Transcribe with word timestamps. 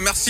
Merci. 0.00 0.26